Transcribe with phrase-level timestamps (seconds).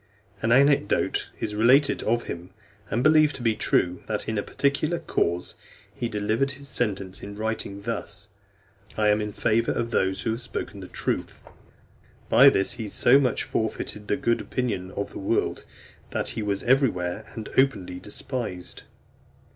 [0.41, 2.49] An anecdote is related of him,
[2.89, 5.53] and believed to be true, that, in a particular cause,
[5.93, 8.27] he delivered his sentence in writing thus:
[8.97, 11.43] "I am in favour of those who have spoken the truth."
[12.29, 15.65] By this he so much forfeited the good opinion of the world,
[16.09, 18.81] that he was everywhere and openly despised.